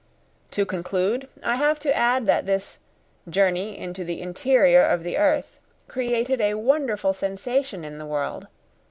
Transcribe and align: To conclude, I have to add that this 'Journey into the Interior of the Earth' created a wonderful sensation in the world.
To 0.49 0.65
conclude, 0.65 1.27
I 1.43 1.57
have 1.57 1.79
to 1.81 1.95
add 1.95 2.25
that 2.25 2.47
this 2.47 2.79
'Journey 3.29 3.77
into 3.77 4.03
the 4.03 4.19
Interior 4.19 4.81
of 4.83 5.03
the 5.03 5.15
Earth' 5.15 5.59
created 5.87 6.41
a 6.41 6.55
wonderful 6.55 7.13
sensation 7.13 7.85
in 7.85 7.99
the 7.99 8.07
world. 8.07 8.47